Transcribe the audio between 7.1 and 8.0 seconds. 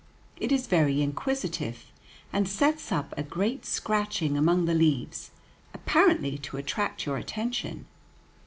attention.